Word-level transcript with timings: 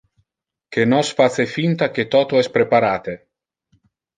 Que 0.75 0.85
nos 0.93 1.07
face 1.19 1.45
finta 1.53 1.91
que 1.99 2.07
toto 2.17 2.41
es 2.41 2.51
preparate. 2.59 3.17